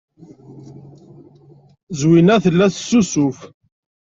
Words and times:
Zwina 1.99 2.35
tella 2.43 2.65
tessusuf. 2.73 3.37